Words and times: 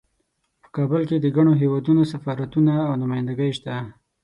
په 0.61 0.67
کابل 0.75 1.01
کې 1.09 1.17
د 1.19 1.27
ګڼو 1.35 1.51
هیوادونو 1.61 2.03
سفارتونه 2.13 2.73
او 2.87 2.93
نمایندګۍ 3.03 3.51
شته 3.57 3.73